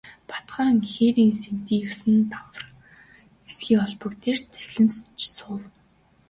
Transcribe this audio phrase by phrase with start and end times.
[0.29, 2.65] Бат хаан хээрийн сэнтий есөн давхар
[3.47, 4.95] эсгий олбог дээр завилж
[5.37, 5.63] суув.